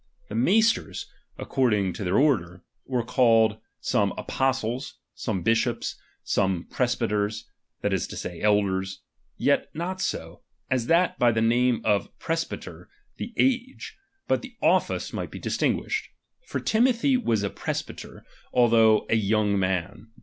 [0.29, 1.05] The maisters,
[1.37, 7.47] accord ing to their order, were called some apostles, some bishops, some presbyters,
[7.83, 9.03] that is to say, elders;
[9.37, 10.41] yet not so,
[10.71, 13.95] as that by the name of presbyter, the age,
[14.27, 16.09] but the office might be distinguished.
[16.47, 20.07] For Timothy was a presbyter, although a young man.